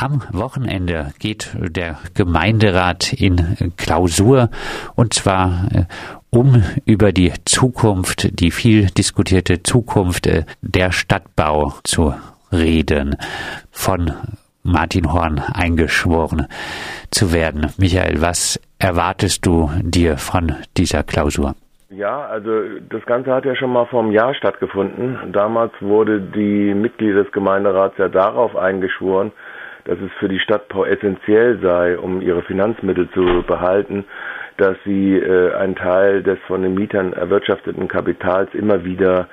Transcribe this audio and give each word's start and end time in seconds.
Am 0.00 0.22
Wochenende 0.30 1.12
geht 1.18 1.56
der 1.58 1.98
Gemeinderat 2.14 3.12
in 3.12 3.56
Klausur 3.76 4.48
und 4.94 5.12
zwar 5.12 5.66
äh, 5.74 5.84
um 6.30 6.62
über 6.86 7.10
die 7.10 7.32
Zukunft, 7.44 8.38
die 8.38 8.52
viel 8.52 8.86
diskutierte 8.86 9.64
Zukunft 9.64 10.28
äh, 10.28 10.44
der 10.62 10.92
Stadtbau 10.92 11.72
zu 11.82 12.14
reden. 12.52 13.16
Von 13.72 14.12
Martin 14.62 15.12
Horn 15.12 15.42
eingeschworen 15.52 16.46
zu 17.10 17.32
werden. 17.32 17.72
Michael, 17.76 18.22
was 18.22 18.60
erwartest 18.78 19.46
du 19.46 19.68
dir 19.82 20.16
von 20.16 20.54
dieser 20.76 21.02
Klausur? 21.02 21.56
Ja, 21.90 22.24
also 22.26 22.50
das 22.88 23.04
Ganze 23.06 23.32
hat 23.32 23.44
ja 23.44 23.56
schon 23.56 23.72
mal 23.72 23.86
vor 23.86 24.04
einem 24.04 24.12
Jahr 24.12 24.32
stattgefunden. 24.34 25.32
Damals 25.32 25.72
wurde 25.80 26.20
die 26.20 26.72
Mitglieder 26.72 27.24
des 27.24 27.32
Gemeinderats 27.32 27.98
ja 27.98 28.08
darauf 28.08 28.54
eingeschworen, 28.54 29.32
dass 29.88 29.98
es 30.00 30.12
für 30.18 30.28
die 30.28 30.38
Stadtbau 30.38 30.84
essentiell 30.84 31.58
sei, 31.62 31.98
um 31.98 32.20
ihre 32.20 32.42
Finanzmittel 32.42 33.08
zu 33.10 33.42
behalten, 33.46 34.04
dass 34.58 34.76
sie 34.84 35.16
äh, 35.16 35.54
einen 35.54 35.76
Teil 35.76 36.22
des 36.22 36.38
von 36.46 36.62
den 36.62 36.74
Mietern 36.74 37.14
erwirtschafteten 37.14 37.88
Kapitals 37.88 38.52
immer 38.54 38.84
wieder 38.84 39.28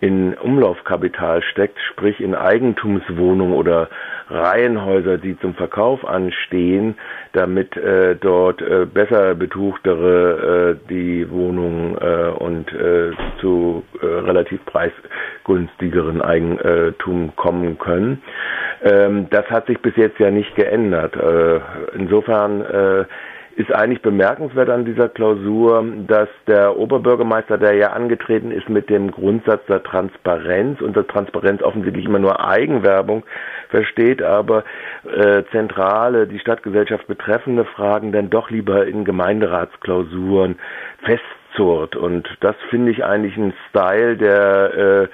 in 0.00 0.34
Umlaufkapital 0.34 1.42
steckt, 1.42 1.78
sprich 1.90 2.20
in 2.20 2.34
Eigentumswohnungen 2.34 3.54
oder 3.54 3.88
Reihenhäuser, 4.30 5.18
die 5.18 5.38
zum 5.40 5.54
Verkauf 5.54 6.06
anstehen, 6.06 6.96
damit 7.32 7.76
äh, 7.76 8.14
dort 8.16 8.62
äh, 8.62 8.86
besser 8.86 9.34
betuchtere 9.34 10.76
äh, 10.84 10.88
die 10.88 11.28
Wohnungen 11.30 11.96
äh, 11.98 12.28
und 12.30 12.72
äh, 12.72 13.10
zu 13.40 13.82
äh, 14.00 14.06
relativ 14.06 14.64
preisgünstigeren 14.66 16.22
Eigentum 16.22 17.34
kommen 17.36 17.78
können. 17.78 18.22
Ähm, 18.88 19.26
das 19.30 19.46
hat 19.50 19.66
sich 19.66 19.80
bis 19.80 19.96
jetzt 19.96 20.18
ja 20.18 20.30
nicht 20.30 20.54
geändert. 20.56 21.16
Äh, 21.16 21.60
insofern 21.94 22.60
äh, 22.62 23.04
ist 23.58 23.74
eigentlich 23.74 24.02
bemerkenswert 24.02 24.70
an 24.70 24.84
dieser 24.84 25.08
Klausur, 25.08 25.84
dass 26.06 26.28
der 26.46 26.76
Oberbürgermeister, 26.76 27.58
der 27.58 27.74
ja 27.74 27.88
angetreten 27.88 28.52
ist 28.52 28.68
mit 28.68 28.88
dem 28.88 29.10
Grundsatz 29.10 29.66
der 29.66 29.82
Transparenz 29.82 30.80
und 30.80 30.94
der 30.94 31.08
Transparenz 31.08 31.60
offensichtlich 31.62 32.04
immer 32.04 32.20
nur 32.20 32.38
Eigenwerbung 32.46 33.24
versteht, 33.68 34.22
aber 34.22 34.62
äh, 35.04 35.42
zentrale, 35.50 36.28
die 36.28 36.38
Stadtgesellschaft 36.38 37.08
betreffende 37.08 37.64
Fragen 37.64 38.12
dann 38.12 38.30
doch 38.30 38.48
lieber 38.50 38.86
in 38.86 39.04
Gemeinderatsklausuren 39.04 40.56
festzurrt. 41.02 41.96
Und 41.96 42.28
das 42.38 42.54
finde 42.70 42.92
ich 42.92 43.04
eigentlich 43.04 43.36
ein 43.36 43.54
Style, 43.70 44.16
der 44.16 44.74
äh, 44.74 45.08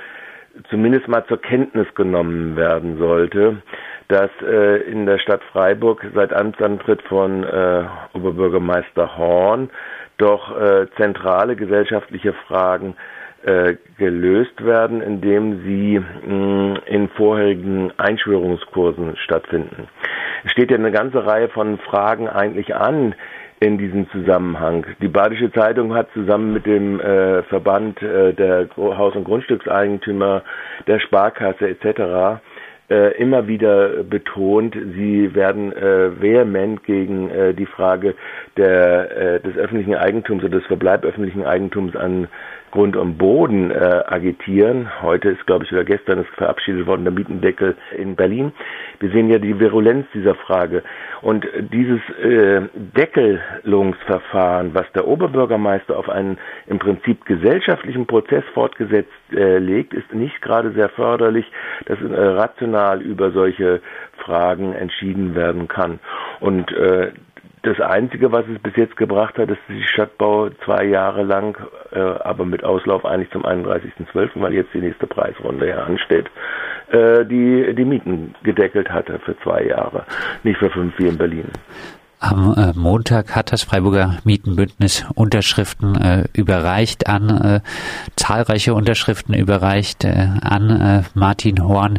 zumindest 0.70 1.08
mal 1.08 1.24
zur 1.26 1.40
Kenntnis 1.40 1.86
genommen 1.94 2.56
werden 2.56 2.98
sollte 2.98 3.62
dass 4.08 4.30
äh, 4.42 4.82
in 4.82 5.06
der 5.06 5.18
Stadt 5.18 5.42
Freiburg 5.52 6.04
seit 6.14 6.32
Amtsantritt 6.32 7.02
von 7.02 7.44
äh, 7.44 7.84
Oberbürgermeister 8.12 9.16
Horn 9.16 9.70
doch 10.18 10.56
äh, 10.60 10.86
zentrale 10.96 11.56
gesellschaftliche 11.56 12.34
Fragen 12.46 12.96
äh, 13.44 13.76
gelöst 13.98 14.64
werden, 14.64 15.00
indem 15.00 15.62
sie 15.64 15.98
mh, 15.98 16.80
in 16.86 17.08
vorherigen 17.10 17.92
Einschwörungskursen 17.96 19.16
stattfinden. 19.16 19.88
Es 20.44 20.52
steht 20.52 20.70
ja 20.70 20.76
eine 20.76 20.92
ganze 20.92 21.26
Reihe 21.26 21.48
von 21.48 21.78
Fragen 21.78 22.28
eigentlich 22.28 22.74
an 22.74 23.14
in 23.60 23.78
diesem 23.78 24.08
Zusammenhang. 24.10 24.86
Die 25.00 25.08
Badische 25.08 25.50
Zeitung 25.52 25.94
hat 25.94 26.08
zusammen 26.12 26.52
mit 26.52 26.66
dem 26.66 27.00
äh, 27.00 27.42
Verband 27.44 28.00
äh, 28.02 28.32
der 28.34 28.68
Haus- 28.76 29.14
und 29.16 29.24
Grundstückseigentümer, 29.24 30.42
der 30.86 31.00
Sparkasse 31.00 31.68
etc 31.68 32.40
äh, 32.90 33.16
immer 33.16 33.46
wieder 33.46 34.02
betont, 34.04 34.74
sie 34.74 35.34
werden 35.34 35.72
äh, 35.72 36.20
vehement 36.20 36.84
gegen 36.84 37.30
äh, 37.30 37.54
die 37.54 37.66
Frage 37.66 38.14
der, 38.56 39.16
äh, 39.16 39.40
des 39.40 39.56
öffentlichen 39.56 39.94
Eigentums 39.94 40.44
oder 40.44 40.58
des 40.58 40.66
Verbleib 40.66 41.04
öffentlichen 41.04 41.44
Eigentums 41.44 41.96
an 41.96 42.28
Grund 42.74 42.96
und 42.96 43.18
Boden 43.18 43.70
äh, 43.70 44.02
agitieren. 44.06 44.90
Heute 45.00 45.30
ist, 45.30 45.46
glaube 45.46 45.64
ich, 45.64 45.72
oder 45.72 45.84
gestern 45.84 46.18
ist 46.18 46.28
verabschiedet 46.30 46.88
worden 46.88 47.04
der 47.04 47.12
Mietendeckel 47.12 47.76
in 47.96 48.16
Berlin. 48.16 48.50
Wir 48.98 49.10
sehen 49.10 49.30
ja 49.30 49.38
die 49.38 49.60
Virulenz 49.60 50.06
dieser 50.12 50.34
Frage. 50.34 50.82
Und 51.22 51.46
dieses 51.72 52.00
äh, 52.20 52.62
Deckelungsverfahren, 52.74 54.74
was 54.74 54.90
der 54.92 55.06
Oberbürgermeister 55.06 55.96
auf 55.96 56.08
einen 56.08 56.36
im 56.66 56.80
Prinzip 56.80 57.24
gesellschaftlichen 57.26 58.08
Prozess 58.08 58.42
fortgesetzt 58.54 59.12
äh, 59.32 59.58
legt, 59.58 59.94
ist 59.94 60.12
nicht 60.12 60.42
gerade 60.42 60.72
sehr 60.72 60.88
förderlich, 60.88 61.46
dass 61.86 62.00
äh, 62.00 62.12
rational 62.12 63.02
über 63.02 63.30
solche 63.30 63.82
Fragen 64.24 64.74
entschieden 64.74 65.36
werden 65.36 65.68
kann. 65.68 66.00
Und 66.40 66.72
äh, 66.72 67.12
das 67.64 67.80
Einzige, 67.80 68.30
was 68.30 68.44
es 68.46 68.58
bis 68.60 68.76
jetzt 68.76 68.96
gebracht 68.96 69.38
hat, 69.38 69.50
ist 69.50 69.60
die 69.68 69.82
Stadtbau 69.82 70.50
zwei 70.64 70.84
Jahre 70.84 71.22
lang, 71.22 71.56
äh, 71.92 71.98
aber 71.98 72.44
mit 72.44 72.62
Auslauf 72.62 73.04
eigentlich 73.04 73.30
zum 73.30 73.44
31.12., 73.44 74.30
weil 74.34 74.52
jetzt 74.52 74.72
die 74.74 74.80
nächste 74.80 75.06
Preisrunde 75.06 75.68
ja 75.68 75.84
ansteht, 75.84 76.30
äh, 76.90 77.24
die, 77.24 77.74
die 77.74 77.84
Mieten 77.84 78.34
gedeckelt 78.42 78.90
hatte 78.90 79.18
für 79.20 79.36
zwei 79.38 79.64
Jahre, 79.64 80.04
nicht 80.42 80.58
für 80.58 80.70
fünf 80.70 80.98
wie 80.98 81.08
in 81.08 81.16
Berlin. 81.16 81.50
Am 82.24 82.54
äh, 82.54 82.72
Montag 82.74 83.36
hat 83.36 83.52
das 83.52 83.64
Freiburger 83.64 84.16
Mietenbündnis 84.24 85.04
Unterschriften 85.14 85.94
äh, 85.94 86.24
überreicht 86.32 87.06
an, 87.06 87.28
äh, 87.28 87.60
zahlreiche 88.16 88.72
Unterschriften 88.72 89.34
überreicht 89.34 90.04
äh, 90.04 90.28
an 90.40 90.70
äh, 90.70 91.02
Martin 91.12 91.62
Horn, 91.62 91.98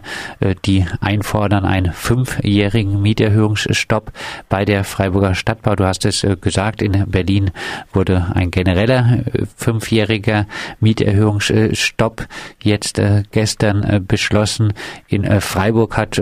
die 0.65 0.85
einfordern 0.99 1.63
einen 1.63 1.93
fünfjährigen 1.93 2.99
Mieterhöhungsstopp 3.03 4.11
bei 4.49 4.65
der 4.65 4.83
Freiburger 4.83 5.35
Stadtbau. 5.35 5.75
Du 5.75 5.85
hast 5.85 6.05
es 6.05 6.25
gesagt, 6.41 6.81
in 6.81 7.05
Berlin 7.09 7.51
wurde 7.93 8.31
ein 8.33 8.49
genereller 8.49 9.19
fünfjähriger 9.55 10.47
Mieterhöhungsstopp 10.79 12.27
jetzt 12.63 12.99
gestern 13.31 14.05
beschlossen. 14.07 14.73
In 15.07 15.39
Freiburg 15.41 15.97
hat 15.97 16.19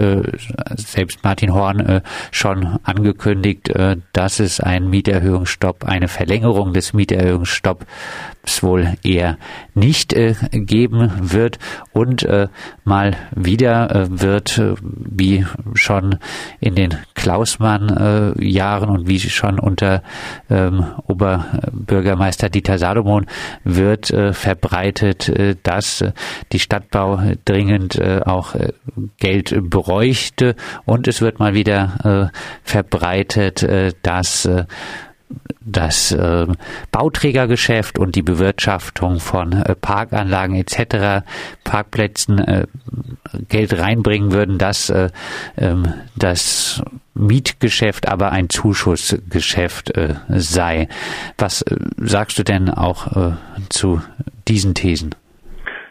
selbst 0.76 1.24
Martin 1.24 1.54
Horn 1.54 2.02
schon 2.32 2.80
angekündigt, 2.84 3.72
dass 4.14 4.40
es 4.40 4.60
einen 4.60 4.90
Mieterhöhungsstopp, 4.90 5.86
eine 5.86 6.08
Verlängerung 6.08 6.74
des 6.74 6.94
Mieterhöhungsstopps 6.94 7.86
wohl 8.62 8.94
eher 9.04 9.38
nicht 9.74 10.14
äh, 10.14 10.36
geben 10.52 11.12
wird. 11.22 11.60
Und 11.94 12.24
äh, 12.24 12.48
mal 12.84 13.16
wieder 13.36 13.96
äh, 13.96 14.22
wird, 14.22 14.58
äh, 14.58 14.76
wie 14.82 15.46
schon 15.74 16.18
in 16.60 16.76
den 16.76 16.96
Klausmann-Jahren 17.16 18.90
und 18.90 19.08
wie 19.08 19.20
schon 19.20 19.60
unter 19.60 20.04
ähm, 20.50 20.86
Oberbürgermeister 21.08 22.50
Dieter 22.50 22.78
Salomon 22.78 23.28
wird 23.64 24.12
äh, 24.12 24.34
verbreitet, 24.34 25.30
äh, 25.30 25.56
dass 25.64 26.04
die 26.52 26.60
Stadtbau 26.60 27.22
dringend 27.46 28.02
auch 28.26 28.56
Geld 29.18 29.56
bräuchte. 29.70 30.56
Und 30.86 31.08
es 31.08 31.22
wird 31.22 31.40
mal 31.40 31.54
wieder 31.54 32.32
verbreitet, 32.64 33.64
dass 34.02 34.48
das 35.66 36.12
äh, 36.12 36.48
Bauträgergeschäft 36.92 37.98
und 38.00 38.16
die 38.16 38.22
Bewirtschaftung 38.22 39.20
von 39.20 39.54
äh, 39.54 39.76
Parkanlagen 39.76 40.56
etc., 40.56 41.26
Parkplätzen 41.64 42.40
äh, 42.40 42.68
Geld 43.50 43.78
reinbringen 43.78 44.32
würden, 44.32 44.58
dass 44.58 44.90
äh, 44.90 45.10
ähm, 45.58 45.94
das 46.16 46.82
Mietgeschäft 47.14 48.08
aber 48.08 48.32
ein 48.32 48.50
Zuschussgeschäft 48.50 49.96
äh, 49.96 50.16
sei. 50.30 50.88
Was 51.38 51.62
äh, 51.62 51.78
sagst 51.98 52.38
du 52.40 52.44
denn 52.44 52.70
auch 52.70 53.34
zu 53.70 54.02
diesen 54.48 54.74
Thesen? 54.74 55.16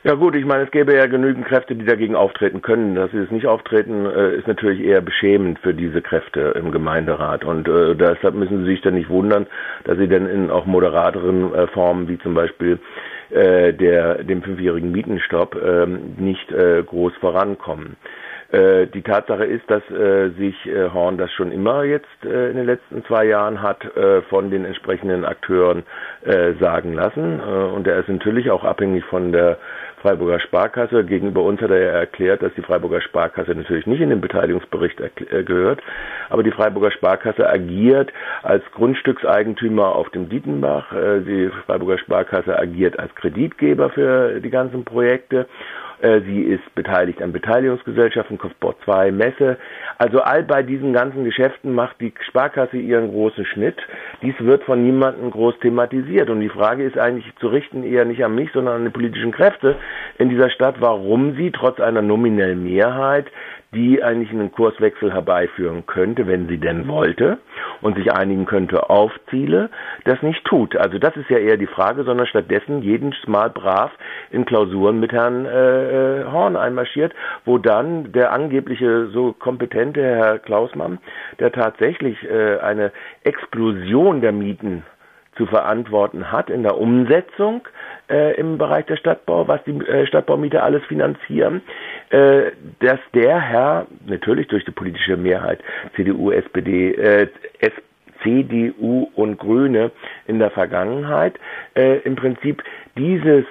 Ja 0.04 0.14
gut, 0.14 0.34
ich 0.34 0.44
meine, 0.44 0.64
es 0.64 0.72
gäbe 0.72 0.96
ja 0.96 1.06
genügend 1.06 1.46
Kräfte, 1.46 1.76
die 1.76 1.84
dagegen 1.84 2.16
auftreten 2.16 2.60
können. 2.60 2.96
Dass 2.96 3.12
sie 3.12 3.18
es 3.18 3.30
nicht 3.30 3.46
auftreten, 3.46 4.04
äh, 4.04 4.34
ist 4.34 4.48
natürlich 4.48 4.80
eher 4.80 5.00
beschämend 5.00 5.60
für 5.60 5.74
diese 5.74 6.02
Kräfte 6.02 6.54
im 6.58 6.72
Gemeinderat. 6.72 7.44
Und 7.44 7.69
äh, 7.69 7.94
deshalb 7.94 8.34
müssen 8.34 8.64
sie 8.64 8.72
sich 8.72 8.81
dann 8.81 8.94
nicht 8.94 9.08
wundern, 9.10 9.46
dass 9.84 9.99
sie 9.99 10.08
dann 10.08 10.28
in 10.28 10.50
auch 10.50 10.66
moderateren 10.66 11.54
äh, 11.54 11.69
Formen, 11.69 12.08
wie 12.08 12.19
zum 12.19 12.34
Beispiel 12.34 12.81
äh, 13.31 13.72
der, 13.72 14.25
dem 14.25 14.43
fünfjährigen 14.43 14.90
Mietenstopp, 14.90 15.54
äh, 15.54 15.87
nicht 15.87 16.50
äh, 16.50 16.82
groß 16.82 17.12
vorankommen. 17.20 17.96
Äh, 18.52 18.88
die 18.88 19.00
Tatsache 19.02 19.44
ist, 19.46 19.70
dass 19.70 19.82
äh, 19.90 20.28
sich 20.37 20.55
äh, 20.66 20.90
Horn 20.90 21.16
das 21.16 21.32
schon 21.32 21.52
immer 21.52 21.84
jetzt 21.84 22.25
äh, 22.25 22.50
in 22.50 22.56
den 22.56 22.66
letzten 22.66 23.02
zwei 23.06 23.25
Jahren 23.25 23.62
hat 23.62 23.84
äh, 23.96 24.20
von 24.22 24.50
den 24.50 24.66
entsprechenden 24.66 25.25
Akteuren 25.25 25.84
äh, 26.22 26.52
sagen 26.60 26.93
lassen. 26.93 27.40
Äh, 27.40 27.75
und 27.75 27.87
er 27.87 28.00
ist 28.00 28.10
natürlich 28.10 28.50
auch 28.50 28.64
abhängig 28.64 29.05
von 29.06 29.32
der 29.32 29.56
Freiburger 30.02 30.40
Sparkasse. 30.40 31.04
Gegenüber 31.04 31.43
uns 31.43 31.60
hat 31.60 31.70
er 31.70 31.81
ja 31.81 31.93
erklärt, 31.93 32.43
dass 32.43 32.52
die 32.54 32.62
Freiburger 32.62 33.00
Sparkasse 33.00 33.54
natürlich 33.54 33.87
nicht 33.87 34.00
in 34.00 34.10
den 34.10 34.20
Beteiligungsbericht 34.20 35.00
äh, 35.00 35.44
gehört, 35.44 35.81
aber 36.28 36.43
die 36.43 36.50
Freiburger 36.50 36.90
Sparkasse 36.90 37.49
agiert 37.49 38.12
als 38.43 38.64
Grundstückseigentümer 38.72 39.94
auf 39.94 40.10
dem 40.10 40.28
Dietenbach. 40.28 40.93
Äh, 40.93 41.20
die 41.20 41.50
Freiburger 41.66 41.99
Sparkasse 41.99 42.58
agiert 42.58 42.99
als 42.99 43.14
Kreditgeber 43.14 43.90
für 43.90 44.40
die 44.40 44.50
ganzen 44.50 44.84
Projekte. 44.84 45.46
Äh, 46.02 46.20
sie 46.22 46.43
ist 46.43 46.75
beteiligt 46.75 47.22
an 47.22 47.32
Beteiligungsgesellschaften, 47.32 48.37
Kopfbord 48.37 48.76
2, 48.84 49.12
Messe. 49.12 49.56
Also 49.99 50.20
all 50.20 50.43
bei 50.43 50.64
diesen 50.64 50.93
ganzen 50.93 51.25
Geschäften 51.25 51.75
macht 51.75 52.00
die 52.00 52.12
Sparkasse 52.28 52.76
ihren 52.76 53.08
großen 53.10 53.46
Schnitt. 53.46 53.76
Dies 54.20 54.34
wird 54.40 54.64
von 54.64 54.82
niemandem 54.82 55.31
groß 55.31 55.60
thematisiert. 55.60 56.28
Und 56.28 56.40
die 56.40 56.49
Frage 56.49 56.82
ist 56.82 56.99
eigentlich 56.99 57.32
zu 57.37 57.46
richten 57.46 57.84
eher 57.84 58.04
nicht 58.04 58.25
an 58.25 58.34
mich, 58.34 58.50
sondern 58.52 58.76
an 58.76 58.84
die 58.84 58.90
politischen 58.90 59.31
Kräfte 59.31 59.76
in 60.19 60.28
dieser 60.28 60.50
Stadt, 60.50 60.81
warum 60.81 61.37
sie 61.37 61.52
trotz 61.52 61.78
einer 61.78 62.02
nominellen 62.02 62.64
Mehrheit 62.64 63.26
die 63.75 64.02
eigentlich 64.02 64.31
einen 64.31 64.52
Kurswechsel 64.52 65.12
herbeiführen 65.12 65.87
könnte, 65.87 66.26
wenn 66.26 66.46
sie 66.46 66.58
denn 66.58 66.88
wollte 66.88 67.38
und 67.81 67.96
sich 67.96 68.12
einigen 68.12 68.44
könnte 68.44 68.90
auf 68.90 69.12
Ziele, 69.31 69.70
das 70.05 70.20
nicht 70.22 70.44
tut. 70.44 70.76
Also 70.76 70.98
das 70.98 71.16
ist 71.16 71.31
ja 71.31 71.38
eher 71.38 71.56
die 71.56 71.66
Frage, 71.66 72.05
sondern 72.05 72.26
stattdessen 72.26 72.82
jedes 72.82 73.14
Mal 73.26 73.48
brav 73.48 73.90
in 74.32 74.44
Klausuren 74.44 74.99
mit 75.00 75.12
Herrn 75.12 75.46
äh, 75.46 76.20
äh, 76.20 76.25
Horn 76.25 76.56
einmarschiert, 76.56 77.12
wo 77.44 77.58
dann 77.58 78.12
der 78.12 78.32
angebliche 78.32 79.06
so 79.08 79.32
kompetente 79.32 80.02
Herr 80.02 80.38
Klausmann, 80.38 80.99
der 81.38 81.52
tatsächlich 81.52 82.23
äh, 82.25 82.58
eine 82.58 82.93
Explosion 83.25 84.20
der 84.20 84.32
Mieten 84.32 84.84
zu 85.37 85.46
verantworten 85.46 86.31
hat 86.31 86.50
in 86.50 86.62
der 86.62 86.79
Umsetzung 86.79 87.62
äh, 88.11 88.34
im 88.37 88.58
Bereich 88.58 88.84
der 88.87 88.96
Stadtbau, 88.96 89.49
was 89.49 89.62
die 89.64 89.73
äh, 89.73 90.06
Stadtbaumieter 90.06 90.62
alles 90.62 90.84
finanzieren, 90.84 91.62
äh, 92.11 92.50
dass 92.81 93.00
der 93.14 93.40
Herr, 93.40 93.87
natürlich 94.06 94.49
durch 94.49 94.64
die 94.64 94.73
politische 94.73 95.17
Mehrheit, 95.17 95.61
CDU, 95.96 96.31
SPD, 96.31 96.93
äh, 96.93 97.29
CDU 98.23 99.11
und 99.14 99.38
Grüne 99.38 99.90
in 100.26 100.38
der 100.38 100.50
Vergangenheit, 100.50 101.38
äh, 101.75 101.99
im 102.00 102.14
Prinzip 102.17 102.62
dieses 102.96 103.44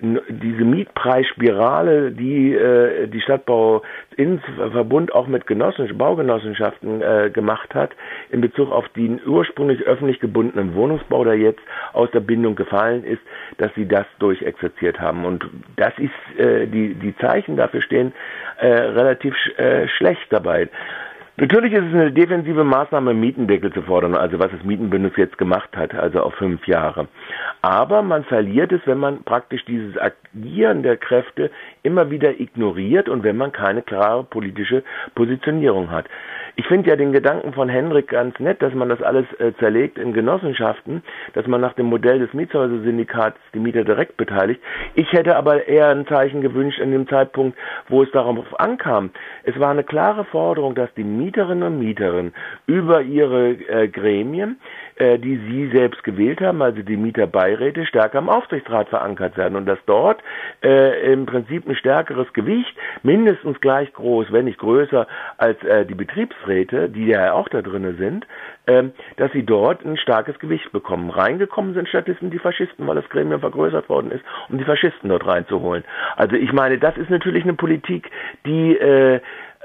diese 0.00 0.64
Mietpreisspirale, 0.64 2.12
die 2.12 2.54
äh, 2.54 3.06
die 3.06 3.20
Stadtbau 3.20 3.82
in 4.16 4.40
Verbund 4.72 5.14
auch 5.14 5.26
mit 5.26 5.46
Genossen, 5.46 5.96
Baugenossenschaften 5.96 7.02
äh, 7.02 7.30
gemacht 7.32 7.74
hat, 7.74 7.90
in 8.30 8.40
Bezug 8.40 8.70
auf 8.70 8.88
den 8.90 9.20
ursprünglich 9.26 9.82
öffentlich 9.82 10.20
gebundenen 10.20 10.74
Wohnungsbau, 10.74 11.24
der 11.24 11.36
jetzt 11.36 11.60
aus 11.92 12.10
der 12.10 12.20
Bindung 12.20 12.54
gefallen 12.54 13.04
ist, 13.04 13.22
dass 13.58 13.74
sie 13.74 13.86
das 13.86 14.06
durchexerziert 14.18 15.00
haben. 15.00 15.24
Und 15.24 15.46
das 15.76 15.92
ist, 15.98 16.38
äh, 16.38 16.66
die, 16.66 16.94
die 16.94 17.16
Zeichen 17.18 17.56
dafür 17.56 17.82
stehen 17.82 18.12
äh, 18.58 18.66
relativ 18.66 19.34
äh, 19.56 19.88
schlecht 19.88 20.26
dabei. 20.30 20.68
Natürlich 21.36 21.72
ist 21.72 21.86
es 21.86 21.94
eine 21.94 22.12
defensive 22.12 22.62
Maßnahme, 22.62 23.12
Mietendeckel 23.12 23.72
zu 23.72 23.82
fordern, 23.82 24.14
also 24.14 24.38
was 24.38 24.52
das 24.52 24.62
Mietenbündnis 24.62 25.16
jetzt 25.16 25.36
gemacht 25.36 25.76
hat, 25.76 25.92
also 25.92 26.20
auf 26.20 26.34
fünf 26.34 26.64
Jahre. 26.68 27.08
Aber 27.60 28.02
man 28.02 28.22
verliert 28.22 28.70
es, 28.70 28.80
wenn 28.84 28.98
man 28.98 29.24
praktisch 29.24 29.64
dieses 29.64 29.96
Agieren 29.98 30.84
der 30.84 30.96
Kräfte 30.96 31.50
immer 31.82 32.08
wieder 32.10 32.38
ignoriert 32.38 33.08
und 33.08 33.24
wenn 33.24 33.36
man 33.36 33.50
keine 33.50 33.82
klare 33.82 34.22
politische 34.22 34.84
Positionierung 35.16 35.90
hat. 35.90 36.06
Ich 36.56 36.66
finde 36.68 36.90
ja 36.90 36.96
den 36.96 37.12
Gedanken 37.12 37.52
von 37.52 37.68
Henrik 37.68 38.08
ganz 38.08 38.38
nett, 38.38 38.62
dass 38.62 38.72
man 38.74 38.88
das 38.88 39.02
alles 39.02 39.26
äh, 39.40 39.52
zerlegt 39.58 39.98
in 39.98 40.12
Genossenschaften, 40.12 41.02
dass 41.32 41.48
man 41.48 41.60
nach 41.60 41.72
dem 41.72 41.86
Modell 41.86 42.20
des 42.20 42.32
Mietshäuser-Syndikats 42.32 43.38
die 43.54 43.58
Mieter 43.58 43.82
direkt 43.82 44.16
beteiligt. 44.16 44.60
Ich 44.94 45.10
hätte 45.12 45.36
aber 45.36 45.66
eher 45.66 45.88
ein 45.88 46.06
Zeichen 46.06 46.42
gewünscht 46.42 46.78
in 46.78 46.92
dem 46.92 47.08
Zeitpunkt, 47.08 47.58
wo 47.88 48.04
es 48.04 48.10
darauf 48.12 48.60
ankam. 48.60 49.10
Es 49.42 49.58
war 49.58 49.70
eine 49.70 49.82
klare 49.82 50.24
Forderung, 50.24 50.76
dass 50.76 50.92
die 50.94 51.02
Mieterinnen 51.02 51.64
und 51.64 51.78
Mieter 51.80 52.24
über 52.66 53.02
ihre 53.02 53.50
äh, 53.50 53.88
Gremien 53.88 54.60
äh, 54.96 55.18
die 55.18 55.36
sie 55.36 55.70
selbst 55.76 56.04
gewählt 56.04 56.40
haben, 56.40 56.62
also 56.62 56.82
die 56.82 56.96
Mieterbeiräte, 56.96 57.86
stärker 57.86 58.18
im 58.18 58.28
Aufsichtsrat 58.28 58.88
verankert 58.88 59.36
werden 59.36 59.56
und 59.56 59.66
dass 59.66 59.78
dort 59.86 60.22
äh, 60.62 61.12
im 61.12 61.26
Prinzip 61.26 61.68
ein 61.68 61.76
stärkeres 61.76 62.32
Gewicht, 62.32 62.74
mindestens 63.02 63.60
gleich 63.60 63.92
groß, 63.92 64.32
wenn 64.32 64.46
nicht 64.46 64.58
größer 64.58 65.06
als 65.38 65.62
äh, 65.64 65.84
die 65.84 65.94
Betriebsräte, 65.94 66.88
die 66.88 67.06
ja 67.06 67.32
auch 67.32 67.48
da 67.48 67.62
drinnen 67.62 67.96
sind, 67.96 68.26
ähm, 68.66 68.92
dass 69.16 69.32
sie 69.32 69.44
dort 69.44 69.84
ein 69.84 69.96
starkes 69.96 70.38
Gewicht 70.38 70.72
bekommen. 70.72 71.10
Reingekommen 71.10 71.74
sind 71.74 71.88
stattdessen 71.88 72.30
die 72.30 72.38
Faschisten, 72.38 72.86
weil 72.86 72.96
das 72.96 73.08
Gremium 73.08 73.40
vergrößert 73.40 73.88
worden 73.88 74.10
ist, 74.10 74.24
um 74.48 74.58
die 74.58 74.64
Faschisten 74.64 75.10
dort 75.10 75.26
reinzuholen. 75.26 75.84
Also 76.16 76.36
ich 76.36 76.52
meine, 76.52 76.78
das 76.78 76.96
ist 76.96 77.10
natürlich 77.10 77.44
eine 77.44 77.54
Politik, 77.54 78.10
die 78.46 78.76
äh, 78.76 78.94
äh, 79.14 79.20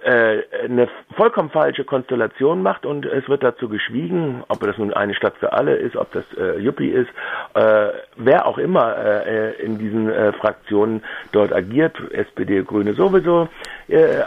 eine 0.06 0.88
vollkommen 1.16 1.50
falsche 1.50 1.84
Konstellation 1.84 2.62
macht 2.62 2.86
und 2.86 3.06
es 3.06 3.28
wird 3.28 3.44
dazu 3.44 3.70
geschwiegen, 3.70 4.44
ob 4.48 4.62
das 4.62 4.78
nun 4.78 4.94
eine 4.94 5.14
Stadt 5.14 5.36
für 5.40 5.54
alle 5.54 5.76
ist, 5.76 5.96
ob 5.96 6.12
das 6.12 6.24
äh, 6.38 6.60
Juppie 6.60 6.90
ist, 6.90 7.10
äh, 7.56 7.90
wer 8.16 8.46
auch 8.46 8.58
immer 8.58 8.96
äh, 8.98 9.54
in 9.62 9.78
diesen 9.78 10.10
äh, 10.10 10.32
Fraktionen 10.34 11.04
dort 11.32 11.54
agiert, 11.54 11.98
SPD, 12.12 12.64
Grüne 12.64 12.94
sowieso. 12.94 13.50
Äh, 13.88 14.24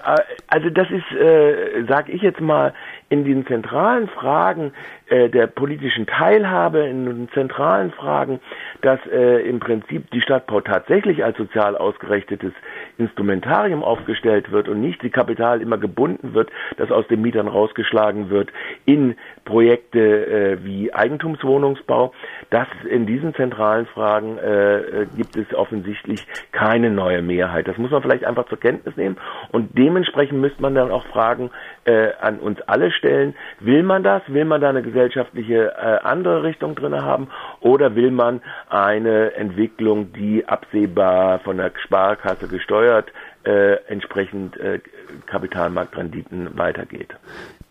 also 0.48 0.70
das 0.70 0.88
ist, 0.90 1.10
äh, 1.18 1.84
sage 1.88 2.12
ich 2.12 2.22
jetzt 2.22 2.40
mal, 2.40 2.74
in 3.12 3.24
den 3.24 3.46
zentralen 3.46 4.08
Fragen 4.08 4.72
äh, 5.08 5.28
der 5.28 5.46
politischen 5.46 6.06
Teilhabe, 6.06 6.86
in 6.86 7.04
den 7.04 7.28
zentralen 7.34 7.90
Fragen, 7.90 8.40
dass 8.80 9.00
äh, 9.06 9.46
im 9.46 9.60
Prinzip 9.60 10.10
die 10.12 10.22
Stadtbau 10.22 10.62
tatsächlich 10.62 11.22
als 11.22 11.36
sozial 11.36 11.76
ausgerichtetes 11.76 12.54
Instrumentarium 12.96 13.82
aufgestellt 13.84 14.50
wird 14.50 14.66
und 14.66 14.80
nicht 14.80 15.02
die 15.02 15.10
Kapital 15.10 15.60
immer 15.60 15.76
gebunden 15.76 16.32
wird, 16.32 16.50
das 16.78 16.90
aus 16.90 17.06
den 17.08 17.20
Mietern 17.20 17.48
rausgeschlagen 17.48 18.30
wird 18.30 18.50
in 18.86 19.16
Projekte 19.44 19.98
äh, 19.98 20.64
wie 20.64 20.92
Eigentumswohnungsbau. 20.92 22.12
Das 22.50 22.68
in 22.88 23.06
diesen 23.06 23.34
zentralen 23.34 23.86
Fragen 23.86 24.38
äh, 24.38 24.78
äh, 24.78 25.06
gibt 25.16 25.36
es 25.36 25.52
offensichtlich 25.54 26.26
keine 26.52 26.90
neue 26.90 27.22
Mehrheit. 27.22 27.68
Das 27.68 27.78
muss 27.78 27.90
man 27.90 28.02
vielleicht 28.02 28.24
einfach 28.24 28.46
zur 28.48 28.60
Kenntnis 28.60 28.96
nehmen 28.96 29.16
und 29.50 29.76
dementsprechend 29.76 30.40
müsste 30.40 30.62
man 30.62 30.74
dann 30.74 30.90
auch 30.90 31.06
Fragen 31.06 31.50
äh, 31.84 32.10
an 32.20 32.38
uns 32.38 32.60
alle 32.62 32.90
stellen. 32.92 33.34
Will 33.60 33.82
man 33.82 34.02
das? 34.02 34.22
Will 34.28 34.44
man 34.44 34.60
da 34.60 34.68
eine 34.68 34.82
gesellschaftliche 34.82 35.72
äh, 35.76 35.98
andere 36.02 36.42
Richtung 36.42 36.74
drin 36.74 36.94
haben? 36.94 37.28
Oder 37.60 37.94
will 37.94 38.10
man 38.10 38.42
eine 38.68 39.34
Entwicklung, 39.34 40.12
die 40.12 40.46
absehbar 40.46 41.40
von 41.40 41.56
der 41.56 41.72
Sparkasse 41.82 42.48
gesteuert 42.48 43.12
äh, 43.44 43.74
entsprechend 43.88 44.58
äh, 44.58 44.80
Kapitalmarktrenditen 45.26 46.56
weitergeht? 46.58 47.14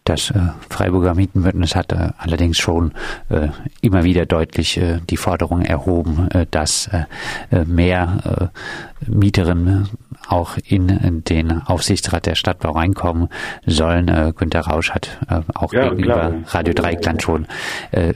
Das 0.03 0.31
äh, 0.31 0.39
Freiburger 0.69 1.13
Mietenbündnis 1.13 1.75
hat 1.75 1.93
allerdings 2.17 2.57
schon 2.57 2.91
äh, 3.29 3.49
immer 3.81 4.03
wieder 4.03 4.25
deutlich 4.25 4.77
äh, 4.77 4.99
die 5.07 5.17
Forderung 5.17 5.61
erhoben, 5.61 6.27
dass 6.49 6.89
mehr 7.65 8.51
Mieterinnen 9.05 9.89
auch 10.27 10.57
in 10.63 11.23
den 11.25 11.61
Aufsichtsrat 11.61 12.25
der 12.25 12.35
Stadtbau 12.35 12.71
reinkommen 12.71 13.29
sollen. 13.65 14.33
Günter 14.35 14.61
Rausch 14.61 14.91
hat 14.91 15.19
auch 15.53 15.73
ja, 15.73 15.89
gegenüber. 15.89 16.33
Radio 16.47 16.73
Dreieckland 16.73 17.21
schon 17.21 17.47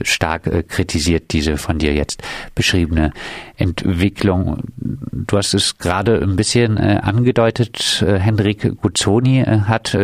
stark 0.02 0.68
kritisiert, 0.68 1.32
diese 1.32 1.56
von 1.56 1.78
dir 1.78 1.94
jetzt 1.94 2.22
beschriebene 2.54 3.12
Entwicklung. 3.56 4.62
Du 4.76 5.36
hast 5.36 5.54
es 5.54 5.78
gerade 5.78 6.20
ein 6.22 6.36
bisschen 6.36 6.78
angedeutet. 6.78 8.04
Henrik 8.06 8.80
Guzzoni 8.80 9.44
hat 9.44 9.96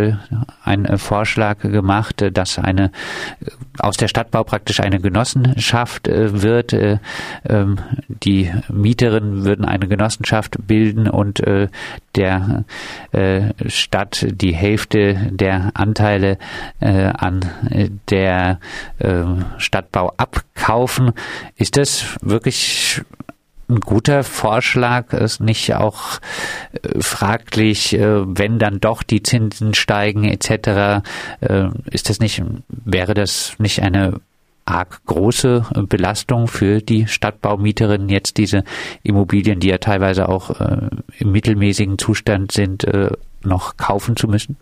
einen 0.64 0.98
Vorschlag 0.98 1.58
gemacht, 1.72 2.24
dass 2.32 2.58
eine 2.58 2.92
aus 3.78 3.96
der 3.96 4.08
Stadtbau 4.08 4.44
praktisch 4.44 4.80
eine 4.80 5.00
Genossenschaft 5.00 6.06
wird. 6.08 6.72
Ähm, 6.72 7.78
die 8.08 8.52
Mieterinnen 8.68 9.44
würden 9.44 9.64
eine 9.64 9.88
Genossenschaft 9.88 10.56
bilden 10.66 11.08
und 11.08 11.42
der 12.14 12.64
äh, 13.12 13.52
Stadt 13.68 14.26
die 14.30 14.54
Hälfte 14.54 15.30
der 15.30 15.70
Anteile 15.74 16.38
äh, 16.80 17.06
an 17.06 17.40
der 18.10 18.58
äh, 18.98 19.24
Stadtbau 19.58 20.12
abkaufen. 20.16 21.12
Ist 21.56 21.76
das 21.76 22.16
wirklich 22.20 23.02
ein 23.72 23.80
guter 23.80 24.24
Vorschlag? 24.24 25.12
Ist 25.12 25.40
nicht 25.40 25.74
auch 25.74 26.18
äh, 26.72 27.00
fraglich, 27.00 27.94
äh, 27.94 28.22
wenn 28.26 28.58
dann 28.58 28.80
doch 28.80 29.02
die 29.02 29.22
Zinsen 29.22 29.74
steigen 29.74 30.24
etc. 30.24 31.04
Äh, 31.40 31.68
ist 31.90 32.08
das 32.08 32.20
nicht, 32.20 32.42
wäre 32.68 33.14
das 33.14 33.54
nicht 33.58 33.82
eine 33.82 34.20
arg 34.64 35.04
große 35.06 35.66
Belastung 35.88 36.46
für 36.46 36.80
die 36.80 37.08
Stadtbaumieterinnen, 37.08 38.08
jetzt 38.08 38.36
diese 38.36 38.62
Immobilien, 39.02 39.58
die 39.58 39.68
ja 39.68 39.78
teilweise 39.78 40.28
auch 40.28 40.50
im 41.18 41.32
mittelmäßigen 41.32 41.98
Zustand 41.98 42.52
sind, 42.52 42.86
noch 43.42 43.76
kaufen 43.76 44.14
zu 44.14 44.28
müssen? 44.28 44.56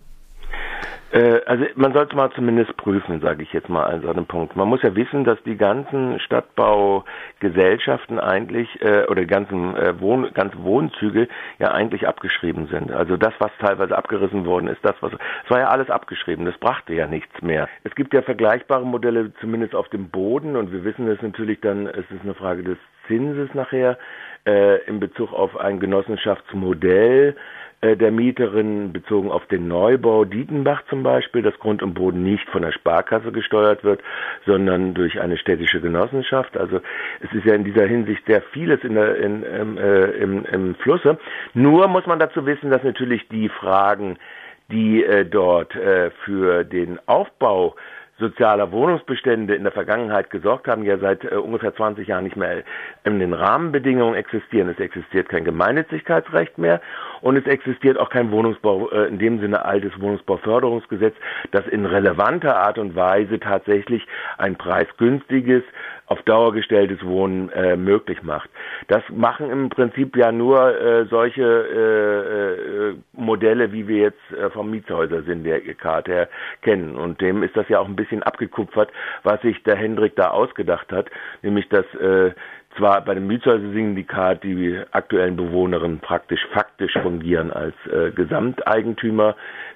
Äh, 1.12 1.40
also 1.46 1.64
man 1.74 1.92
sollte 1.92 2.14
mal 2.14 2.30
zumindest 2.32 2.76
prüfen, 2.76 3.20
sage 3.20 3.42
ich 3.42 3.52
jetzt 3.52 3.68
mal 3.68 3.84
an 3.84 4.02
so 4.02 4.08
einem 4.08 4.26
Punkt. 4.26 4.56
Man 4.56 4.68
muss 4.68 4.82
ja 4.82 4.94
wissen, 4.94 5.24
dass 5.24 5.42
die 5.42 5.56
ganzen 5.56 6.20
Stadtbaugesellschaften 6.20 8.20
eigentlich 8.20 8.68
äh, 8.80 9.06
oder 9.06 9.22
die 9.22 9.26
ganzen 9.26 9.76
äh, 9.76 10.00
Wohn 10.00 10.32
ganzen 10.34 10.62
Wohnzüge 10.62 11.28
ja 11.58 11.72
eigentlich 11.72 12.06
abgeschrieben 12.06 12.68
sind. 12.68 12.92
Also 12.92 13.16
das, 13.16 13.34
was 13.40 13.50
teilweise 13.58 13.96
abgerissen 13.96 14.46
worden 14.46 14.68
ist, 14.68 14.84
das 14.84 14.94
was 15.00 15.12
es 15.12 15.50
war 15.50 15.58
ja 15.58 15.68
alles 15.68 15.90
abgeschrieben. 15.90 16.44
Das 16.44 16.58
brachte 16.58 16.94
ja 16.94 17.06
nichts 17.06 17.42
mehr. 17.42 17.68
Es 17.82 17.94
gibt 17.94 18.14
ja 18.14 18.22
vergleichbare 18.22 18.86
Modelle, 18.86 19.32
zumindest 19.40 19.74
auf 19.74 19.88
dem 19.88 20.10
Boden, 20.10 20.56
und 20.56 20.72
wir 20.72 20.84
wissen 20.84 21.08
es 21.08 21.20
natürlich 21.22 21.60
dann. 21.60 21.86
Es 21.86 22.08
ist 22.10 22.22
eine 22.22 22.34
Frage 22.34 22.62
des 22.62 22.78
Zinses 23.08 23.52
nachher 23.54 23.98
äh, 24.46 24.84
in 24.84 25.00
Bezug 25.00 25.32
auf 25.32 25.56
ein 25.58 25.80
Genossenschaftsmodell 25.80 27.36
äh, 27.82 27.96
der 27.96 28.10
Mieterin 28.10 28.92
bezogen 28.92 29.30
auf 29.30 29.46
den 29.46 29.66
Neubau 29.66 30.24
Dietenbach 30.26 30.82
zum 30.90 31.02
Beispiel, 31.02 31.40
dass 31.42 31.58
Grund 31.58 31.82
und 31.82 31.94
Boden 31.94 32.22
nicht 32.22 32.46
von 32.50 32.62
der 32.62 32.72
Sparkasse 32.72 33.32
gesteuert 33.32 33.84
wird, 33.84 34.02
sondern 34.44 34.92
durch 34.92 35.20
eine 35.20 35.38
städtische 35.38 35.80
Genossenschaft. 35.80 36.58
Also 36.58 36.80
es 37.20 37.32
ist 37.32 37.46
ja 37.46 37.54
in 37.54 37.64
dieser 37.64 37.86
Hinsicht 37.86 38.22
sehr 38.26 38.42
vieles 38.52 38.84
in 38.84 38.94
der, 38.94 39.16
in, 39.16 39.44
ähm, 39.50 39.78
äh, 39.78 40.10
im, 40.10 40.44
im 40.44 40.74
Flusse. 40.74 41.18
Nur 41.54 41.88
muss 41.88 42.06
man 42.06 42.18
dazu 42.18 42.44
wissen, 42.44 42.70
dass 42.70 42.82
natürlich 42.82 43.26
die 43.28 43.48
Fragen, 43.48 44.18
die 44.70 45.02
äh, 45.02 45.24
dort 45.24 45.74
äh, 45.74 46.10
für 46.24 46.64
den 46.64 46.98
Aufbau 47.06 47.76
sozialer 48.20 48.70
Wohnungsbestände 48.70 49.54
in 49.54 49.64
der 49.64 49.72
Vergangenheit 49.72 50.30
gesorgt 50.30 50.68
haben, 50.68 50.84
ja 50.84 50.98
seit 50.98 51.24
äh, 51.24 51.34
ungefähr 51.34 51.74
20 51.74 52.06
Jahren 52.06 52.24
nicht 52.24 52.36
mehr 52.36 52.62
in 53.04 53.18
den 53.18 53.32
Rahmenbedingungen 53.32 54.14
existieren. 54.14 54.68
Es 54.68 54.78
existiert 54.78 55.28
kein 55.28 55.44
Gemeinnützigkeitsrecht 55.44 56.58
mehr 56.58 56.80
und 57.22 57.36
es 57.36 57.46
existiert 57.46 57.98
auch 57.98 58.10
kein 58.10 58.30
Wohnungsbau, 58.30 58.90
äh, 58.90 59.08
in 59.08 59.18
dem 59.18 59.40
Sinne 59.40 59.64
altes 59.64 59.98
Wohnungsbauförderungsgesetz, 59.98 61.16
das 61.50 61.66
in 61.66 61.86
relevanter 61.86 62.56
Art 62.56 62.78
und 62.78 62.94
Weise 62.94 63.40
tatsächlich 63.40 64.06
ein 64.38 64.56
preisgünstiges, 64.56 65.62
auf 66.10 66.20
Dauer 66.22 66.52
gestelltes 66.52 67.04
Wohnen 67.04 67.50
äh, 67.50 67.76
möglich 67.76 68.20
macht. 68.24 68.50
Das 68.88 69.02
machen 69.10 69.48
im 69.48 69.68
Prinzip 69.68 70.16
ja 70.16 70.32
nur 70.32 70.76
äh, 70.76 71.06
solche 71.06 71.42
äh, 71.42 72.90
äh, 72.90 72.96
Modelle, 73.12 73.70
wie 73.70 73.86
wir 73.86 73.98
jetzt 73.98 74.32
äh, 74.32 74.50
vom 74.50 74.72
Mietshäuser-Syndikat 74.72 76.08
her 76.08 76.28
kennen. 76.62 76.96
Und 76.96 77.20
dem 77.20 77.44
ist 77.44 77.56
das 77.56 77.68
ja 77.68 77.78
auch 77.78 77.86
ein 77.86 77.94
bisschen 77.94 78.24
abgekupfert, 78.24 78.90
was 79.22 79.40
sich 79.42 79.62
der 79.62 79.76
Hendrik 79.76 80.16
da 80.16 80.30
ausgedacht 80.30 80.90
hat, 80.90 81.08
nämlich 81.42 81.68
dass 81.68 81.86
äh, 81.94 82.32
zwar 82.76 83.00
bei 83.04 83.14
dem 83.14 83.26
Mietshäuser-Syndikat 83.26 84.44
die 84.44 84.80
aktuellen 84.92 85.36
Bewohnerinnen 85.36 86.00
praktisch 86.00 86.46
faktisch 86.52 86.92
fungieren 87.02 87.52
als 87.52 87.74
äh, 87.86 88.10
Gesamteigentümer 88.12 89.34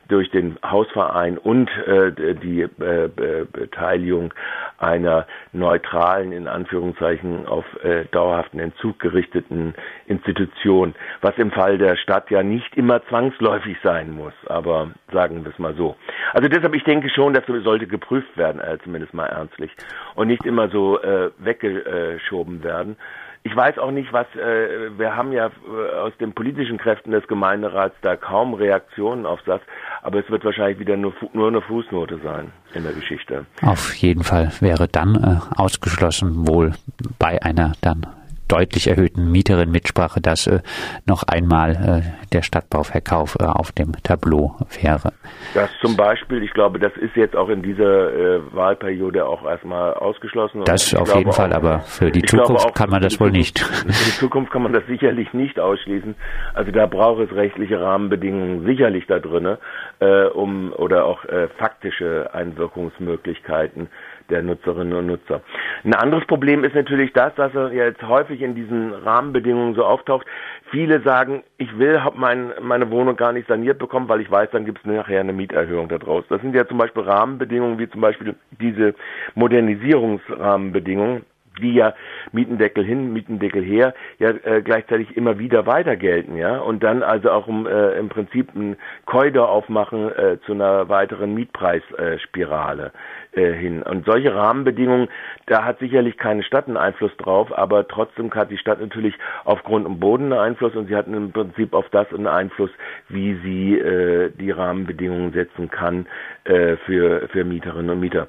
durch 0.08 0.30
den 0.30 0.58
Hausverein 0.64 1.38
und 1.38 1.70
äh, 1.86 2.12
die 2.34 2.62
äh, 2.62 3.08
Beteiligung 3.50 4.34
einer 4.78 5.26
neutralen, 5.52 6.32
in 6.32 6.46
Anführungszeichen 6.46 7.46
auf 7.46 7.64
äh, 7.82 8.04
dauerhaften 8.10 8.60
Entzug 8.60 8.98
gerichteten 8.98 9.74
Institution, 10.06 10.94
was 11.20 11.36
im 11.38 11.50
Fall 11.50 11.78
der 11.78 11.96
Stadt 11.96 12.30
ja 12.30 12.42
nicht 12.42 12.76
immer 12.76 13.04
zwangsläufig 13.06 13.78
sein 13.82 14.10
muss, 14.10 14.34
aber 14.46 14.90
sagen 15.12 15.44
wir 15.44 15.52
es 15.52 15.58
mal 15.58 15.74
so. 15.74 15.96
Also 16.34 16.48
deshalb, 16.48 16.74
ich 16.74 16.82
denke 16.82 17.08
schon, 17.10 17.32
das 17.32 17.44
sollte 17.46 17.86
geprüft 17.86 18.36
werden, 18.36 18.60
äh, 18.60 18.76
zumindest 18.82 19.14
mal 19.14 19.26
ernstlich, 19.26 19.70
und 20.16 20.26
nicht 20.26 20.44
immer 20.44 20.68
so 20.68 21.00
äh, 21.00 21.30
weggeschoben 21.38 22.62
werden. 22.64 22.96
Ich 23.44 23.54
weiß 23.54 23.78
auch 23.78 23.92
nicht, 23.92 24.12
was, 24.12 24.26
äh, 24.34 24.98
wir 24.98 25.14
haben 25.14 25.30
ja 25.30 25.46
äh, 25.46 25.96
aus 25.96 26.12
den 26.18 26.32
politischen 26.32 26.76
Kräften 26.76 27.12
des 27.12 27.28
Gemeinderats 27.28 27.94
da 28.02 28.16
kaum 28.16 28.54
Reaktionen 28.54 29.26
auf 29.26 29.40
das, 29.46 29.60
aber 30.02 30.18
es 30.18 30.28
wird 30.28 30.44
wahrscheinlich 30.44 30.80
wieder 30.80 30.96
nur, 30.96 31.12
nur 31.34 31.48
eine 31.48 31.60
Fußnote 31.60 32.18
sein 32.24 32.50
in 32.74 32.82
der 32.82 32.94
Geschichte. 32.94 33.46
Auf 33.62 33.94
jeden 33.94 34.24
Fall 34.24 34.50
wäre 34.58 34.88
dann 34.88 35.14
äh, 35.14 35.60
ausgeschlossen 35.60 36.48
wohl 36.48 36.72
bei 37.20 37.40
einer 37.42 37.74
dann 37.80 38.06
deutlich 38.48 38.88
erhöhten 38.88 39.30
Mieterin-Mitsprache, 39.30 40.20
dass 40.20 40.46
äh, 40.46 40.60
noch 41.06 41.22
einmal 41.24 41.70
äh, 41.72 42.28
der 42.32 42.42
Stadtbauverkauf 42.42 43.36
äh, 43.40 43.44
auf 43.44 43.72
dem 43.72 43.92
Tableau 44.02 44.56
wäre. 44.80 45.12
Das 45.54 45.70
zum 45.80 45.96
Beispiel, 45.96 46.42
ich 46.42 46.52
glaube, 46.52 46.78
das 46.78 46.92
ist 46.96 47.16
jetzt 47.16 47.36
auch 47.36 47.48
in 47.48 47.62
dieser 47.62 48.12
äh, 48.12 48.40
Wahlperiode 48.54 49.26
auch 49.26 49.44
erstmal 49.44 49.94
ausgeschlossen. 49.94 50.62
Das 50.64 50.94
auf 50.94 51.14
jeden 51.14 51.32
Fall, 51.32 51.52
auch, 51.52 51.56
aber 51.56 51.80
für 51.80 52.10
die 52.10 52.22
Zukunft 52.22 52.66
auch, 52.66 52.74
kann 52.74 52.90
man 52.90 53.02
das 53.02 53.20
wohl 53.20 53.30
nicht. 53.30 53.60
Für 53.60 53.86
die 53.86 54.18
Zukunft 54.18 54.52
kann 54.52 54.62
man 54.62 54.72
das 54.72 54.86
sicherlich 54.86 55.32
nicht 55.32 55.58
ausschließen. 55.58 56.14
Also 56.54 56.70
da 56.70 56.86
braucht 56.86 57.20
es 57.20 57.34
rechtliche 57.34 57.80
Rahmenbedingungen 57.80 58.64
sicherlich 58.64 59.06
da 59.06 59.18
drinne, 59.18 59.58
äh, 60.00 60.24
um 60.26 60.72
oder 60.72 61.04
auch 61.04 61.24
äh, 61.24 61.48
faktische 61.58 62.30
Einwirkungsmöglichkeiten 62.32 63.88
der 64.30 64.42
Nutzerinnen 64.42 64.92
und 64.94 65.06
Nutzer. 65.06 65.42
Ein 65.84 65.94
anderes 65.94 66.26
Problem 66.26 66.64
ist 66.64 66.74
natürlich 66.74 67.12
das, 67.12 67.32
er 67.36 67.72
jetzt 67.72 68.02
häufig 68.02 68.40
in 68.40 68.54
diesen 68.54 68.92
Rahmenbedingungen 68.92 69.74
so 69.74 69.84
auftaucht. 69.84 70.26
Viele 70.70 71.00
sagen, 71.02 71.42
ich 71.58 71.78
will 71.78 72.00
mein, 72.14 72.52
meine 72.60 72.90
Wohnung 72.90 73.16
gar 73.16 73.32
nicht 73.32 73.48
saniert 73.48 73.78
bekommen, 73.78 74.08
weil 74.08 74.20
ich 74.20 74.30
weiß, 74.30 74.50
dann 74.50 74.64
gibt 74.64 74.78
es 74.78 74.84
nachher 74.84 75.20
eine 75.20 75.32
Mieterhöhung 75.32 75.88
da 75.88 75.98
draus. 75.98 76.24
Das 76.28 76.40
sind 76.40 76.54
ja 76.54 76.66
zum 76.66 76.78
Beispiel 76.78 77.02
Rahmenbedingungen 77.02 77.78
wie 77.78 77.88
zum 77.88 78.00
Beispiel 78.00 78.34
diese 78.60 78.94
Modernisierungsrahmenbedingungen 79.34 81.22
die 81.60 81.74
ja 81.74 81.94
Mietendeckel 82.32 82.84
hin, 82.84 83.12
Mietendeckel 83.12 83.62
her, 83.62 83.94
ja 84.18 84.30
äh, 84.30 84.62
gleichzeitig 84.62 85.16
immer 85.16 85.38
wieder 85.38 85.66
weiter 85.66 85.96
gelten, 85.96 86.36
ja, 86.36 86.58
und 86.58 86.82
dann 86.82 87.02
also 87.02 87.30
auch 87.30 87.46
um, 87.46 87.66
äh, 87.66 87.92
im 87.98 88.08
Prinzip 88.08 88.54
ein 88.54 88.76
Korridor 89.06 89.48
aufmachen 89.48 90.10
äh, 90.12 90.38
zu 90.46 90.52
einer 90.52 90.88
weiteren 90.88 91.34
Mietpreisspirale 91.34 92.92
äh, 93.32 93.52
hin. 93.52 93.82
Und 93.82 94.06
solche 94.06 94.34
Rahmenbedingungen, 94.34 95.08
da 95.46 95.64
hat 95.64 95.78
sicherlich 95.78 96.16
keine 96.16 96.42
Stadt 96.42 96.66
einen 96.66 96.76
Einfluss 96.76 97.16
drauf, 97.16 97.56
aber 97.56 97.86
trotzdem 97.88 98.32
hat 98.34 98.50
die 98.50 98.58
Stadt 98.58 98.80
natürlich 98.80 99.14
auf 99.44 99.62
Grund 99.62 99.86
und 99.86 100.00
Boden 100.00 100.32
einen 100.32 100.40
Einfluss 100.40 100.74
und 100.74 100.88
sie 100.88 100.96
hat 100.96 101.06
im 101.06 101.32
Prinzip 101.32 101.74
auf 101.74 101.88
das 101.90 102.12
einen 102.12 102.26
Einfluss, 102.26 102.70
wie 103.08 103.34
sie 103.42 103.78
äh, 103.78 104.30
die 104.30 104.50
Rahmenbedingungen 104.50 105.32
setzen 105.32 105.70
kann 105.70 106.06
äh, 106.44 106.76
für, 106.86 107.28
für 107.28 107.44
Mieterinnen 107.44 107.90
und 107.90 108.00
Mieter. 108.00 108.28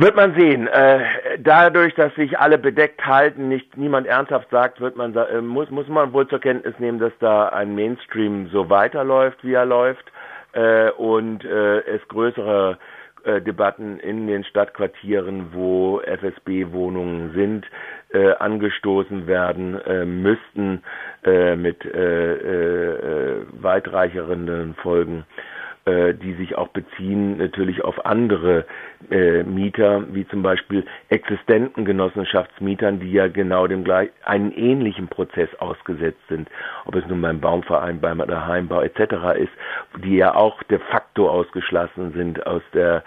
Wird 0.00 0.16
man 0.16 0.34
sehen. 0.34 0.66
Äh, 0.66 1.38
dadurch, 1.40 1.94
dass 1.94 2.14
sich 2.14 2.38
alle 2.38 2.56
bedeckt 2.56 3.04
halten, 3.04 3.50
nicht 3.50 3.76
niemand 3.76 4.06
ernsthaft 4.06 4.48
sagt, 4.48 4.80
wird 4.80 4.96
man 4.96 5.14
äh, 5.14 5.42
muss 5.42 5.68
muss 5.68 5.88
man 5.88 6.14
wohl 6.14 6.26
zur 6.26 6.40
Kenntnis 6.40 6.74
nehmen, 6.78 6.98
dass 6.98 7.12
da 7.20 7.50
ein 7.50 7.74
Mainstream 7.74 8.48
so 8.48 8.70
weiterläuft, 8.70 9.44
wie 9.44 9.52
er 9.52 9.66
läuft 9.66 10.10
äh, 10.54 10.90
und 10.92 11.44
es 11.44 12.00
größere 12.08 12.78
Debatten 13.46 14.00
in 14.00 14.26
den 14.26 14.44
Stadtquartieren, 14.44 15.52
wo 15.52 16.00
FSB-Wohnungen 16.00 17.34
sind, 17.34 17.66
angestoßen 18.38 19.26
werden 19.26 19.78
äh, 19.82 20.06
müssten 20.06 20.82
äh, 21.24 21.54
mit 21.54 21.84
äh, 21.84 22.32
äh, 22.32 23.44
weitreicheren 23.52 24.74
Folgen 24.82 25.26
die 26.14 26.34
sich 26.34 26.56
auch 26.56 26.68
beziehen 26.68 27.38
natürlich 27.38 27.82
auf 27.84 28.04
andere 28.06 28.66
äh, 29.10 29.42
Mieter, 29.42 30.04
wie 30.12 30.26
zum 30.28 30.42
Beispiel 30.42 30.84
existenten 31.08 31.84
Genossenschaftsmietern, 31.84 33.00
die 33.00 33.12
ja 33.12 33.28
genau 33.28 33.66
dem 33.66 33.84
gleich 33.84 34.10
einen 34.24 34.52
ähnlichen 34.52 35.08
Prozess 35.08 35.48
ausgesetzt 35.58 36.20
sind, 36.28 36.48
ob 36.84 36.94
es 36.96 37.06
nun 37.06 37.20
beim 37.22 37.40
Baumverein, 37.40 38.00
beim 38.00 38.20
Heimbau 38.20 38.82
etc. 38.82 39.38
ist, 39.38 39.52
die 40.04 40.16
ja 40.16 40.34
auch 40.34 40.62
de 40.64 40.78
facto 40.90 41.28
ausgeschlossen 41.28 42.12
sind 42.12 42.46
aus 42.46 42.62
der 42.74 43.02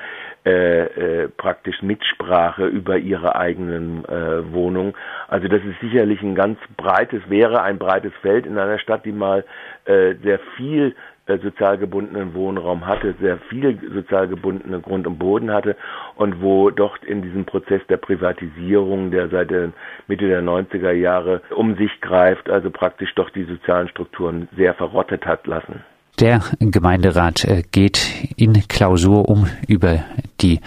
äh, 0.45 1.23
äh, 1.23 1.29
praktisch 1.29 1.81
Mitsprache 1.81 2.65
über 2.65 2.97
ihre 2.97 3.35
eigenen 3.37 4.03
äh, 4.05 4.51
Wohnungen. 4.51 4.93
Also 5.29 5.47
das 5.47 5.61
ist 5.63 5.79
sicherlich 5.79 6.21
ein 6.21 6.35
ganz 6.35 6.59
breites, 6.75 7.21
wäre 7.29 7.61
ein 7.61 7.77
breites 7.79 8.11
Feld 8.21 8.45
in 8.45 8.57
einer 8.57 8.77
Stadt, 8.77 9.05
die 9.05 9.13
mal 9.13 9.45
äh, 9.85 10.15
sehr 10.21 10.39
viel 10.57 10.89
äh, 10.89 11.12
sozial 11.27 11.77
gebundenen 11.77 12.33
Wohnraum 12.33 12.85
hatte, 12.85 13.15
sehr 13.19 13.37
viel 13.49 13.79
sozial 13.93 14.27
gebundene 14.27 14.79
Grund 14.81 15.07
und 15.07 15.19
Boden 15.19 15.51
hatte 15.51 15.75
und 16.15 16.41
wo 16.41 16.69
doch 16.69 17.01
in 17.03 17.21
diesem 17.21 17.45
Prozess 17.45 17.81
der 17.87 17.97
Privatisierung, 17.97 19.11
der 19.11 19.29
seit 19.29 19.51
der 19.51 19.71
Mitte 20.07 20.27
der 20.27 20.41
90er 20.41 20.91
Jahre 20.91 21.41
um 21.55 21.75
sich 21.75 22.01
greift, 22.01 22.49
also 22.49 22.69
praktisch 22.69 23.13
doch 23.15 23.29
die 23.29 23.43
sozialen 23.43 23.87
Strukturen 23.87 24.49
sehr 24.55 24.73
verrottet 24.73 25.25
hat 25.25 25.47
lassen. 25.47 25.83
Der 26.19 26.43
Gemeinderat 26.59 27.43
äh, 27.43 27.63
geht 27.71 27.99
in 28.35 28.67
Klausur, 28.67 29.27
um 29.29 29.47
über 29.67 30.03
die 30.41 30.59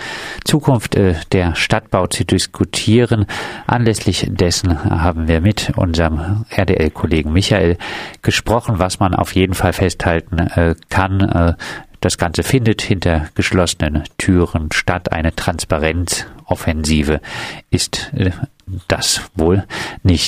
Zukunft 0.44 0.96
äh, 0.96 1.14
der 1.30 1.54
Stadtbau 1.54 2.08
zu 2.08 2.24
diskutieren. 2.24 3.26
Anlässlich 3.66 4.26
dessen 4.28 4.84
haben 4.84 5.28
wir 5.28 5.40
mit 5.40 5.72
unserem 5.76 6.44
RDL-Kollegen 6.50 7.32
Michael 7.32 7.78
gesprochen, 8.22 8.78
was 8.78 8.98
man 8.98 9.14
auf 9.14 9.34
jeden 9.36 9.54
Fall 9.54 9.72
festhalten 9.72 10.38
äh, 10.38 10.74
kann. 10.88 11.56
Das 12.00 12.18
Ganze 12.18 12.42
findet 12.42 12.82
hinter 12.82 13.28
geschlossenen 13.34 14.02
Türen 14.18 14.70
statt. 14.72 15.12
Eine 15.12 15.34
Transparenzoffensive 15.34 17.20
ist 17.70 18.12
das 18.88 19.22
wohl 19.34 19.64
nicht. 20.02 20.24